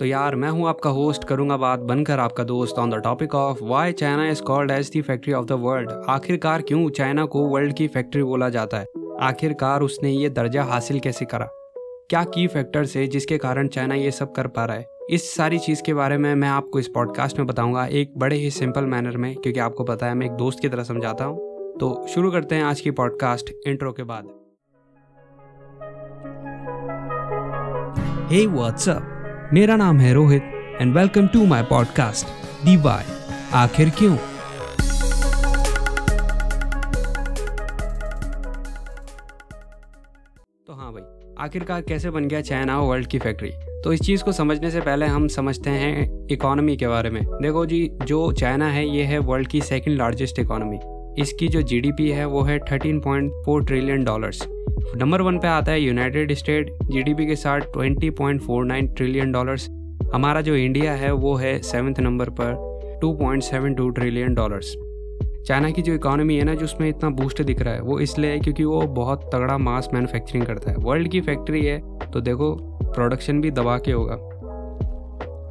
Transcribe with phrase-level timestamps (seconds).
[0.00, 3.58] तो यार मैं हूँ आपका होस्ट करूँगा बात बनकर आपका दोस्त on the topic of
[3.62, 7.76] why China is called as the factory of the world आखिरकार क्यों चाइना को वर्ल्ड
[7.76, 8.86] की फैक्ट्री बोला जाता है?
[9.20, 11.48] आखिरकार उसने ये दर्जा हासिल कैसे करा?
[12.10, 14.86] क्या की फैक्टर्स है जिसके कारण चाइना ये सब कर पा रहा है?
[15.10, 18.50] इस सारी चीज़ के बारे में मैं आपको इस पॉडकास्ट में बताऊँगा एक बड़े ही
[18.50, 21.36] सिंपल मैनर में क्योंकि आपको पता है मैं एक दोस्त की तरह समझाता हूँ।
[21.78, 24.28] तो शुरू करते हैं आज की पॉडकास्ट इंट्रो के बाद।
[28.32, 29.17] Hey, what's?
[29.52, 30.42] मेरा नाम है Rohit
[30.80, 32.26] and welcome to my podcast
[32.64, 33.04] the why.
[33.54, 34.16] आखिर क्यों?
[40.66, 41.02] तो हाँ भाई,
[41.44, 43.50] आखिरकार कैसे बन गया चाइना वर्ल्ड की फैक्ट्री
[43.84, 47.66] तो इस चीज़ को समझने से पहले हम समझते हैं इकोनॉमी के बारे में। देखो
[47.66, 50.78] जी, जो चाइना है, ये है वर्ल्ड की सेकंड लार्जेस्ट इकोनॉमी
[51.22, 54.48] इसकी जो जीडीपी है, वो है 13.4 ट्रिलियन डॉलर्स
[54.96, 59.68] नंबर वन पे आता है यूनाइटेड स्टेट जीडीपी के साथ 20.49 ट्रिलियन डॉलर्स।
[60.14, 62.54] हमारा जो इंडिया है, वो है सेवन्थ नंबर पर
[63.02, 64.74] 2.72 ट्रिलियन डॉलर्स।
[65.46, 68.30] चाइना की जो इकोनॉमी है ना, जो उसमें इतना बूस्ट दिख रहा है, वो इसलिए
[68.30, 71.78] है क्योंकि वो बहुत तगड़ा मास मैन्युफैक्चरिंग करता है। वर्ल्ड की फैक्ट्री है
[72.10, 72.54] तो देखो,
[72.84, 74.14] प्रोडक्शन भी दबा के होगा।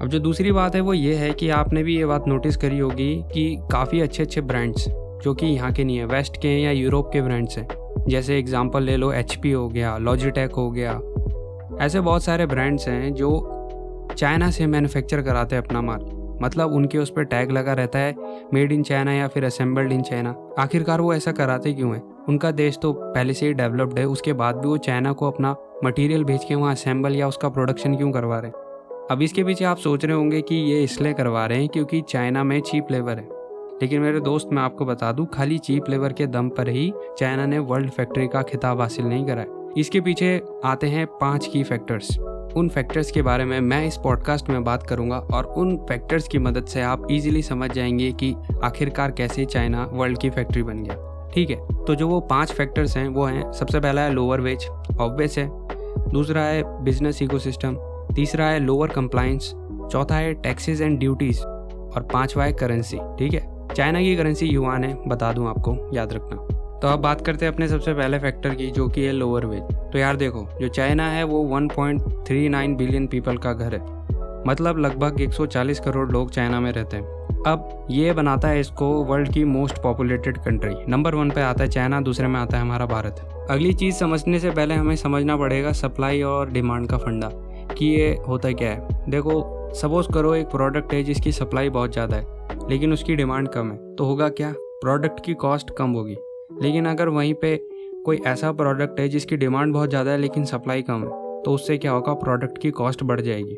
[0.02, 2.80] अब जो दूसरी बात है, वो ये है कि आपने भी ये बात नोटिस करी
[2.80, 4.90] होगी कि काफ़ी अच्छे अच्छे ब्रांड्स,
[5.23, 7.67] जो कि यहाँ के नहीं है, वेस्ट के हैं या यूरोप के ब्रांड्स हैं
[8.09, 11.00] जैसे एग्जांपल ले लो एचपी हो गया लॉजिटेक हो गया।
[11.86, 13.30] ऐसे बहुत सारे ब्रांड्स हैं जो
[14.17, 16.05] चाइना से मैन्युफैक्चर कराते हैं अपना माल।
[16.41, 18.16] मतलब उनके उस पर टैग लगा रहता है
[18.53, 22.02] मेड इन चाइना या फिर असेंबल्ड इन चाइना आखिरकार वो ऐसा कराते क्यों है?
[22.30, 25.55] उनका देश तो पहले से ही डेवलप्ड है, उसके बाद भी वो चाइना को अपना
[25.85, 29.08] मटेरियल भेज के वहाँ असेंबल या उसका प्रोडक्शन क्यों करवा रहे हैं?
[29.11, 32.44] अब इसके पीछे आप सोच रहे होंगे कि ये इसलिए करवा रहे हैं क्योंकि चाइना
[32.44, 33.37] में चीप लेबर है।
[33.81, 37.45] लेकिन मेरे दोस्त, मैं आपको बता दूँ, खाली चीप लेबर के दम पर ही चाइना
[37.45, 39.45] ने वर्ल्ड फैक्ट्री का खिताब हासिल नहीं करा
[39.78, 42.17] इसके पीछे आते हैं पाँच की फैक्टर्स।
[42.58, 46.38] उन फैक्टर्स के बारे में मैं इस पॉडकास्ट में बात करूँगा और उन फैक्टर्स की
[46.38, 51.29] मदद से आप इजीली समझ जाएँगे कि आखिरकार कैसे चाइना वर्ल्ड की फैक्ट्री बन गया।
[51.34, 54.68] ठीक है तो जो वो पाँच फैक्टर्स हैं, वो हैं, सबसे पहला है लोअर वेज
[55.00, 55.50] ऑब्वियस है।
[56.12, 57.78] दूसरा है बिज़नेस इकोसिस्टम
[58.16, 59.52] तीसरा है लोअर कंप्लाइंस
[59.91, 64.83] चौथा है टैक्सेस एंड ड्यूटीज़ और पांचवा है करेंसी ठीक है चाइना की करेंसी युवान
[64.83, 66.35] है, बता दूँ आपको, याद रखना।
[66.79, 69.61] तो अब बात करते हैं अपने सबसे पहले फैक्टर की, जो कि है लोअर वेज
[69.91, 73.81] तो यार देखो, जो चाइना है, वो 1.39 बिलियन पीपल का घर है।
[74.47, 79.31] मतलब लगभग 140 करोड़ लोग चाइना में रहते हैं। अब ये बनाता है इसको वर्ल्ड
[79.33, 82.85] की most populated country number one पे आता है चाइना, दूसरे में आता है हमारा
[82.85, 87.29] भारत। अगली चीज़ समझने से पहले हमें समझना पड़ेगा सप्लाई और डिमांड का फंडा,
[87.73, 92.16] कि ये होता क्या है। देखो सपोज़ करो एक प्रोडक्ट है जिसकी सप्लाई बहुत ज़्यादा
[92.16, 92.37] है।
[92.69, 94.53] लेकिन उसकी डिमांड कम है। तो होगा क्या?
[94.81, 96.16] प्रोडक्ट की कॉस्ट कम होगी।
[96.62, 97.56] लेकिन अगर वहीं पे
[98.06, 101.78] कोई ऐसा प्रोडक्ट है जिसकी डिमांड बहुत ज़्यादा है लेकिन सप्लाई कम है तो उससे
[101.78, 102.13] क्या होगा?
[102.16, 103.56] प्रोडक्ट की कॉस्ट बढ़ जाएगी।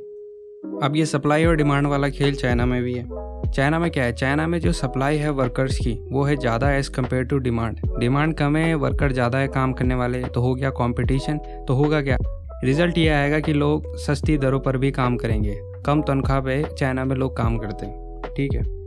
[0.83, 3.07] अब ये सप्लाई और डिमांड वाला खेल चाइना में भी है।
[3.47, 4.13] चाइना में क्या है?
[4.13, 8.33] चाइना में जो सप्लाई है वर्कर्स की, वो है ज़्यादा as compare to demand demand
[8.33, 12.17] कम है, वर्कर ज़्यादा है काम करने वाले तो हो गया कॉम्पिटिशन तो होगा क्या?
[12.63, 15.55] रिज़ल्ट ये आएगा कि लोग सस्ती दरों पर भी काम करेंगे।
[15.85, 18.78] कम तनख्वाह पे चाइना में लोग काम करते हैं। ठीक है?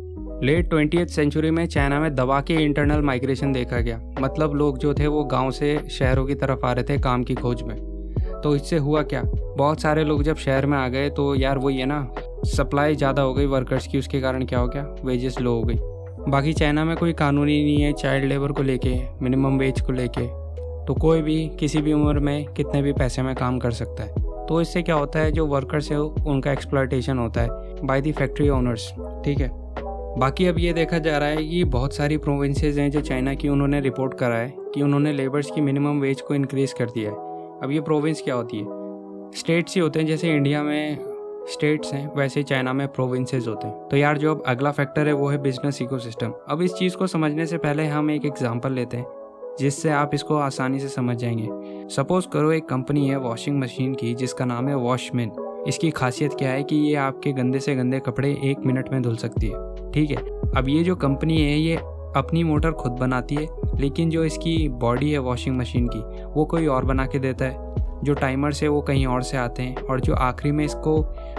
[0.42, 4.94] लेट ट्वेंटी सेंचुरी में चाइना में दवा के इंटरनल माइग्रेशन देखा गया। मतलब लोग जो
[4.94, 7.76] थे वो गाँव से शहरों की तरफ़ आ रहे थे काम की खोज में।
[8.42, 9.22] तो इससे हुआ क्या?
[9.56, 12.06] बहुत सारे लोग जब शहर में आ गए तो यार वही है ना
[12.47, 14.82] सप्लाई ज़्यादा हो गई वर्कर्स की, उसके कारण क्या हो गया?
[15.04, 15.78] वेजेस लो हो गई।
[16.28, 20.26] बाकी चाइना में कोई कानून नहीं है चाइल्ड लेबर को लेके मिनिमम वेज को लेके।
[20.86, 24.47] तो कोई भी, किसी भी उम्र में कितने भी पैसे में काम कर सकता है।
[24.47, 28.48] तो इससे क्या होता है, जो वर्कर्स है, उनका एक्सप्लाइटेशन होता है बाय दी फैक्ट्री
[28.48, 28.92] ओनर्स
[29.25, 29.61] ठीक है?
[30.18, 33.48] बाकी अब ये देखा जा रहा है कि बहुत सारी प्रोविंसेज हैं जो चाइना की
[33.48, 37.16] उन्होंने रिपोर्ट करा है कि उन्होंने लेबर्स की मिनिमम वेज को इनक्रीज़ कर दिया है।
[37.60, 38.64] अब ये प्रोविंस क्या होती है?
[39.36, 40.98] स्टेट्स ही होते हैं, जैसे इंडिया में
[41.48, 45.12] स्टेट्स हैं, वैसे चाइना में प्रोविंसेज होते हैं। तो यार जो अब अगला फैक्टर है,
[45.12, 48.96] वो है बिज़नेस इकोसिस्टम अब इस चीज़ को समझने से पहले हम एक एग्ज़ाम्पल लेते
[48.96, 49.06] हैं,
[49.58, 54.14] जिससे आप इसको आसानी से समझ जाएँगे। सपोज़ करो एक कंपनी है वॉशिंग मशीन की,
[54.14, 55.32] जिसका नाम है वॉशमैन
[55.68, 59.16] इसकी खासियत क्या है कि ये आपके गंदे से गंदे कपड़े एक मिनट में धुल
[59.16, 60.16] सकती है। ठीक है।
[60.56, 61.76] अब ये जो कंपनी है, ये
[62.16, 63.46] अपनी मोटर खुद बनाती है,
[63.80, 67.74] लेकिन जो इसकी बॉडी है वॉशिंग मशीन की, वो कोई और बना के देता है।
[68.04, 70.98] जो टाइमर्स है, वो कहीं और से आते हैं, और जो आखिरी में इसको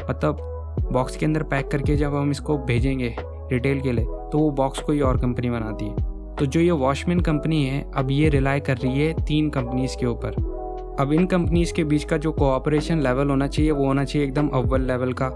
[0.09, 0.49] मतलब
[0.91, 4.79] बॉक्स के अंदर पैक करके जब हम इसको भेजेंगे रिटेल के लिए तो वो बॉक्स
[4.79, 8.77] कोई और कंपनी बनाती है। तो जो ये वॉशमैन कंपनी है, अब ये रिलाई कर
[8.77, 13.29] रही है तीन कंपनीज़ के ऊपर। अब इन कंपनीज़ के बीच का जो कोऑपरेशन लेवल
[13.29, 15.27] होना चाहिए, वो होना चाहिए एकदम अव्वल लेवल का।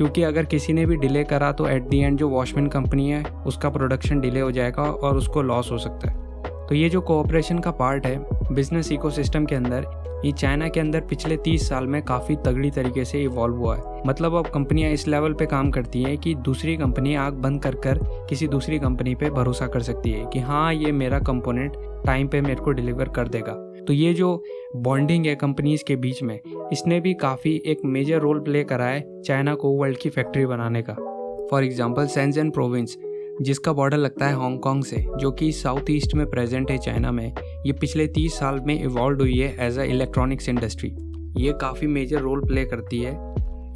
[0.00, 3.22] क्योंकि अगर किसी ने भी डिले करा तो एट दी एंड जो वॉशमैन कंपनी है,
[3.46, 7.58] उसका प्रोडक्शन डिले हो जाएगा और उसको लॉस हो सकता है। तो ये जो कोऑपरेशन
[7.58, 9.86] का पार्ट है बिज़नेस इकोसिस्टम के अंदर,
[10.24, 14.02] ये चाइना के अंदर पिछले 30 साल में काफ़ी तगड़ी तरीके से इवॉल्व हुआ है।
[14.06, 17.74] मतलब अब कंपनियाँ इस लेवल पे काम करती हैं कि दूसरी कंपनी आग बंद कर
[17.74, 17.98] कर
[18.30, 21.76] किसी दूसरी कंपनी पे भरोसा कर सकती है कि हाँ ये मेरा कंपोनेंट
[22.06, 24.26] टाइम पे मेरे को डिलीवर कर देगा। तो ये जो
[24.76, 26.38] बॉन्डिंग है कंपनीज़ के बीच में,
[26.72, 30.82] इसने भी काफ़ी एक मेजर रोल प्ले करा है चाइना को वर्ल्ड की फैक्ट्री बनाने
[30.82, 30.92] का।
[31.50, 32.96] फॉर एग्ज़ाम्पल सेंजन प्रोविंस
[33.40, 37.34] जिसका बॉर्डर लगता है हांगकांग से, जो कि साउथ ईस्ट में प्रेजेंट है चाइना में,
[37.66, 40.94] ये पिछले तीस साल में इवॉल्व हुई है एज अ इलेक्ट्रॉनिक्स इंडस्ट्री
[41.38, 43.12] ये काफ़ी मेजर रोल प्ले करती है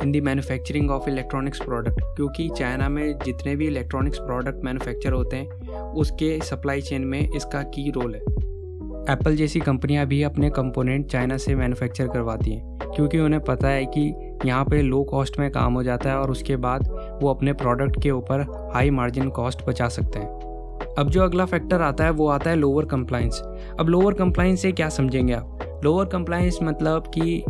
[0.02, 5.37] in the manufacturing of electronics product क्योंकि चाइना में जितने भी इलेक्ट्रॉनिक्स प्रोडक्ट मैन्युफैक्चर होते
[5.37, 8.33] हैं, उसके सप्लाई चेन में इसका की रोल है।
[9.11, 13.85] एप्पल जैसी कंपनियाँ भी अपने कंपोनेंट चाइना से मैन्युफैक्चर करवाती हैं, क्योंकि उन्हें पता है
[13.87, 14.03] कि
[14.47, 16.89] यहाँ पे लो कॉस्ट में काम हो जाता है और उसके बाद
[17.23, 18.41] वो अपने प्रोडक्ट के ऊपर
[18.75, 22.56] हाई मार्जिन कॉस्ट बचा सकते हैं। अब जो अगला फैक्टर आता है, वो आता है
[22.56, 23.43] लोअर कंप्लाइंस
[23.81, 25.81] अब लोअर कंप्लाइंस से क्या समझेंगे आप?
[25.85, 27.45] लोअर कंप्लाइंस मतलब कि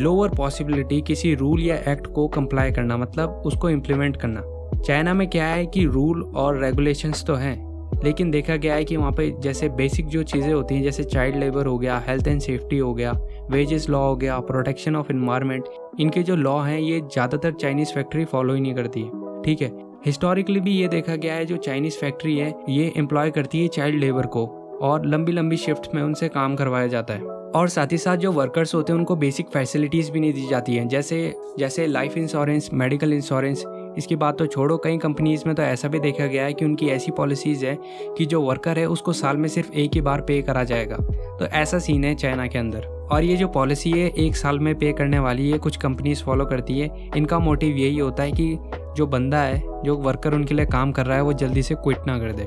[0.00, 5.28] लोअर पॉसिबिलिटी किसी रूल या एक्ट को कंप्लाई करना मतलब उसको इम्प्लीमेंट करना। चाइना में
[5.28, 7.65] क्या है कि रूल और रेगुलेशंस तो हैं
[8.06, 11.36] लेकिन देखा गया है कि वहाँ पे जैसे बेसिक जो चीज़ें होती हैं, जैसे चाइल्ड
[11.36, 13.12] लेबर हो गया हेल्थ एंड सेफ्टी हो गया
[13.50, 15.64] वेजेस लॉ हो गया प्रोटेक्शन ऑफ़ इन्वायरमेंट
[16.00, 19.70] इनके जो लॉ हैं, ये ज़्यादातर चाइनीज़ फैक्ट्री फॉलो ही नहीं करती है, ठीक है?
[20.06, 24.00] हिस्टोरिकली भी ये देखा गया है, जो चाइनीज़ फैक्ट्री है, ये एम्प्लॉय करती है चाइल्ड
[24.00, 24.46] लेबर को,
[24.82, 28.32] और लंबी लंबी शिफ्ट में उनसे काम करवाया जाता है। और साथ ही साथ जो
[28.32, 32.70] वर्कर्स होते हैं, उनको बेसिक फैसिलिटीज़ भी नहीं दी जाती हैं, जैसे जैसे लाइफ इंश्योरेंस
[32.72, 33.64] मेडिकल इंश्योरेंस
[33.98, 36.88] इसकी बात तो छोड़ो, कई कंपनीज़ में तो ऐसा भी देखा गया है कि उनकी
[36.88, 37.78] ऐसी पॉलिसीज़ है
[38.18, 40.96] कि जो वर्कर है, उसको साल में सिर्फ़ एक ही बार पे करा जाएगा।
[41.38, 44.74] तो ऐसा सीन है चाइना के अंदर। और ये जो पॉलिसी है, एक साल में
[44.74, 48.58] पे करने वाली है, कुछ कंपनीज़ फॉलो करती है। इनका मोटिव यही होता है कि
[48.96, 51.98] जो बंदा है, जो वर्कर उनके लिए काम कर रहा है, वो जल्दी से क्विट
[52.06, 52.46] ना कर दे।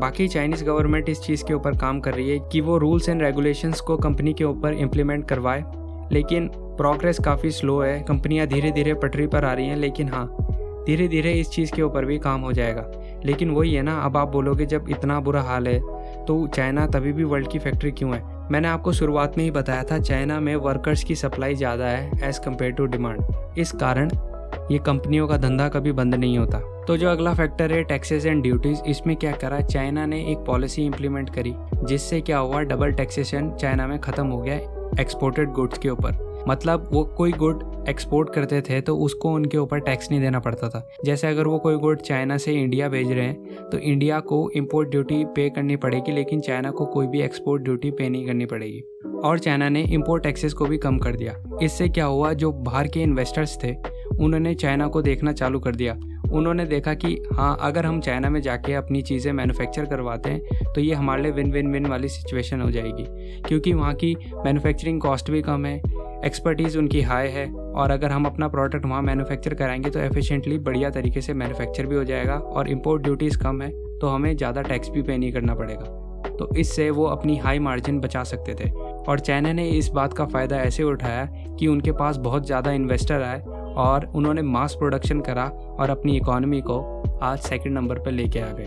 [0.00, 3.22] बाकी चाइनीज़ गवर्नमेंट इस चीज़ के ऊपर काम कर रही है कि वो रूल्स एंड
[3.22, 5.64] रेगुलेशंस को कंपनी के ऊपर इम्प्लीमेंट करवाए।
[6.12, 10.36] लेकिन प्रोग्रेस काफ़ी स्लो है कंपनियाँ धीरे धीरे पटरी पर आ रही हैं, लेकिन हाँ
[10.86, 12.90] धीरे धीरे इस चीज़ के ऊपर भी काम हो जाएगा।
[13.24, 15.78] लेकिन वही है ना, अब आप बोलोगे जब इतना बुरा हाल है
[16.26, 18.22] तो चाइना तभी भी वर्ल्ड की फैक्ट्री क्यों है?
[18.50, 22.40] मैंने आपको शुरुआत में ही बताया था, चाइना में वर्कर्स की सप्लाई ज़्यादा है एज़
[22.40, 24.10] कंपेयर टू डिमांड इस कारण
[24.70, 28.42] ये कंपनियों का धंधा कभी बंद नहीं होता। तो जो अगला फैक्टर है टैक्सेस एंड
[28.42, 31.54] ड्यूटीज़ इसमें क्या करा, चाइना ने एक पॉलिसी इंप्लीमेंट करी,
[31.84, 34.56] जिससे क्या हुआ डबल टैक्सेशन चाइना में ख़त्म हो गया
[35.00, 39.80] एक्सपोर्टेड गुड्स के ऊपर। मतलब वो कोई गुड एक्सपोर्ट करते थे तो उसको उनके ऊपर
[39.80, 43.24] टैक्स नहीं देना पड़ता था। जैसे अगर वो कोई गुड चाइना से इंडिया भेज रहे
[43.24, 47.62] हैं तो इंडिया को इम्पोर्ट ड्यूटी पे करनी पड़ेगी, लेकिन चाइना को कोई भी एक्सपोर्ट
[47.62, 48.82] ड्यूटी पे नहीं करनी पड़ेगी।
[49.18, 52.88] और चाइना ने इम्पोर्ट टैक्सेस को भी कम कर दिया। इससे क्या हुआ, जो बाहर
[52.88, 53.74] के इन्वेस्टर्स थे,
[54.16, 55.98] उन्होंने चाइना को देखना चालू कर दिया।
[56.28, 60.80] उन्होंने देखा कि हाँ अगर हम चाइना में जाके अपनी चीज़ें मैन्युफैक्चर करवाते हैं तो
[60.80, 63.04] ये हमारे लिए विन विन विन वाली सिचुएशन हो जाएगी।
[63.42, 65.80] क्योंकि वहाँ की मैन्युफैक्चरिंग कॉस्ट भी कम है
[66.26, 70.90] एक्सपर्टीज़ उनकी हाई है और अगर हम अपना प्रोडक्ट वहाँ मैन्युफैक्चर कराएँगे तो एफिशिएंटली बढ़िया
[70.90, 74.88] तरीके से मैन्युफैक्चर भी हो जाएगा और इम्पोर्ट ड्यूटीज़ कम है तो हमें ज़्यादा टैक्स
[74.88, 75.84] भी पे नहीं करना पड़ेगा।
[76.30, 80.24] तो इससे वो अपनी हाई मार्जिन बचा सकते थे। और चाइना ने इस बात का
[80.24, 81.24] फ़ायदा ऐसे उठाया
[81.58, 83.40] कि उनके पास बहुत ज़्यादा इन्वेस्टर आए
[83.76, 85.44] और उन्होंने मास प्रोडक्शन करा
[85.80, 86.80] और अपनी इकोनॉमी को
[87.22, 88.66] आज सेकंड नंबर पर लेके आ गए।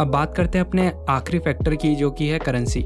[0.00, 2.84] अब बात करते हैं अपने आखिरी फैक्टर की जो कि है करेंसी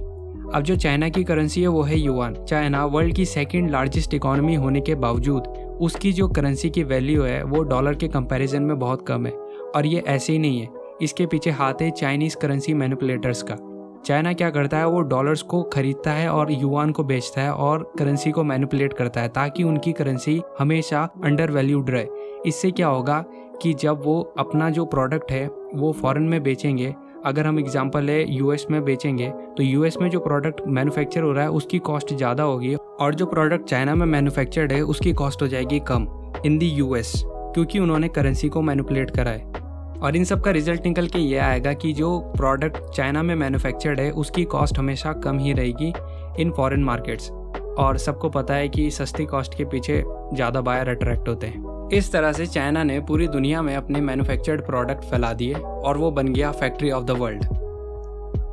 [0.54, 4.54] अब जो चाइना की करेंसी है, वो है युआन चाइना वर्ल्ड की सेकेंड लार्जेस्ट इकोनॉमी
[4.54, 5.42] होने के बावजूद,
[5.80, 9.32] उसकी जो करेंसी की वैल्यू है, वो डॉलर के कंपैरिजन में बहुत कम है।
[9.76, 10.68] और ये ऐसे ही नहीं है।
[11.02, 13.56] इसके पीछे हाथ है चाइनीज़ करेंसी मैनिपुलेटर्स का।
[14.04, 17.92] चाइना क्या करता है, वो डॉलर्स को खरीदता है और युवान को बेचता है और
[17.98, 22.06] करेंसी को मैनिपुलेट करता है, ताकि उनकी करेंसी हमेशा अंडर वैल्यूड रहे।
[22.46, 23.24] इससे क्या होगा
[23.62, 26.94] कि जब वो अपना जो प्रोडक्ट है, वो फॉरेन में बेचेंगे
[27.26, 31.44] अगर हम एग्ज़ाम्पल है यूएस में बेचेंगे तो यूएस में जो प्रोडक्ट मैन्युफैक्चर हो रहा
[31.44, 35.48] है, उसकी कॉस्ट ज़्यादा होगी और जो प्रोडक्ट चाइना में मैन्युफैक्चर्ड है, उसकी कॉस्ट हो
[35.48, 36.06] जाएगी कम
[36.46, 39.64] इन दी यूएस क्योंकि उन्होंने करेंसी को मैनिपुलेट करा है।
[39.96, 44.00] और इन सब का रिज़ल्ट निकल के ये आएगा कि जो प्रोडक्ट चाइना में मैन्युफैक्चर्ड
[44.00, 45.92] है, उसकी कॉस्ट हमेशा कम ही रहेगी
[46.38, 47.30] इन फॉरेन मार्केट्स
[47.78, 50.02] और सबको पता है कि सस्ती कॉस्ट के पीछे
[50.34, 54.66] ज़्यादा बायर अट्रैक्ट होते हैं। इस तरह से चाइना ने पूरी दुनिया में अपने मैन्युफैक्चर्ड
[54.66, 57.44] प्रोडक्ट फैला दिए और वो बन गया फैक्ट्री ऑफ़ द वर्ल्ड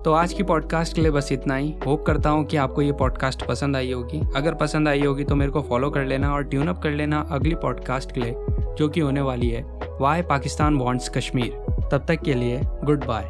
[0.05, 2.91] तो आज की पॉडकास्ट के लिए बस इतना ही। होप करता हूँ कि आपको ये
[2.91, 6.43] पॉडकास्ट पसंद आई होगी। अगर पसंद आई होगी तो मेरे को फॉलो कर लेना और
[6.43, 8.33] ट्यून अप कर लेना अगली पॉडकास्ट के लिए,
[8.75, 9.63] जो कि होने वाली है।
[10.01, 11.51] वाई पाकिस्तान वॉन्ट्स कश्मीर
[11.91, 13.23] तब तक के लिए गुड बाय